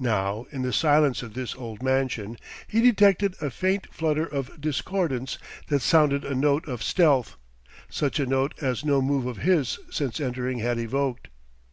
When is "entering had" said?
10.18-10.80